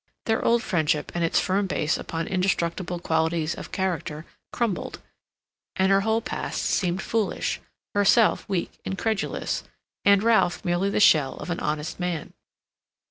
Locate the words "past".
6.21-6.63